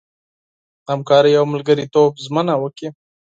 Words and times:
د 0.83 0.85
همکارۍ 0.93 1.33
او 1.39 1.45
ملګرتوب 1.53 2.11
ژمنه 2.25 2.53
وکړي. 2.59 2.89